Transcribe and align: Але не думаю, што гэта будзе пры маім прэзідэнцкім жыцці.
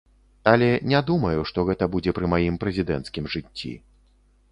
Але 0.51 0.69
не 0.91 1.01
думаю, 1.09 1.43
што 1.51 1.65
гэта 1.67 1.87
будзе 1.97 2.13
пры 2.19 2.31
маім 2.33 2.57
прэзідэнцкім 2.65 3.29
жыцці. 3.35 3.71